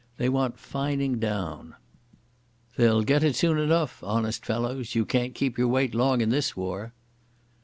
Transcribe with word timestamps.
They 0.17 0.29
want 0.29 0.57
fining 0.57 1.19
down." 1.19 1.75
"They'll 2.75 3.03
get 3.03 3.23
it 3.23 3.35
soon 3.35 3.59
enough, 3.59 4.03
honest 4.03 4.43
fellows. 4.43 4.95
You 4.95 5.05
don't 5.05 5.35
keep 5.35 5.59
your 5.59 5.67
weight 5.67 5.93
long 5.93 6.21
in 6.21 6.31
this 6.31 6.57
war." 6.57 6.91